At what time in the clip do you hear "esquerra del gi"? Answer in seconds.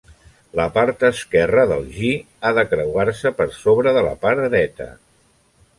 1.09-2.09